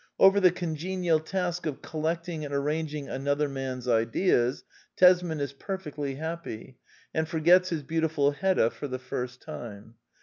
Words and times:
Over 0.17 0.39
the 0.39 0.49
congenial 0.49 1.19
task 1.19 1.67
of 1.67 1.83
collecting 1.83 2.43
and 2.43 2.51
arranging 2.51 3.07
another 3.07 3.47
man^s 3.47 3.87
ideas 3.87 4.63
Tesman 4.97 5.39
is 5.39 5.53
per 5.53 5.77
fectly 5.77 6.17
happy, 6.17 6.79
and 7.13 7.27
forgets 7.29 7.69
his 7.69 7.83
beautiful 7.83 8.31
Hedda 8.31 8.71
for 8.71 8.87
the 8.87 8.97
first 8.97 9.43
time. 9.43 9.93